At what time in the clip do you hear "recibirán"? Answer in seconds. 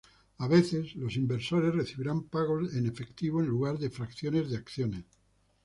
1.75-2.23